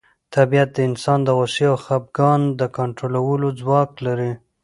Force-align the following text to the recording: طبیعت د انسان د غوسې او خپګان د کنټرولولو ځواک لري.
طبیعت 0.35 0.69
د 0.73 0.77
انسان 0.89 1.19
د 1.23 1.29
غوسې 1.37 1.65
او 1.71 1.77
خپګان 1.85 2.41
د 2.59 2.61
کنټرولولو 2.77 3.47
ځواک 3.59 3.91
لري. 4.05 4.31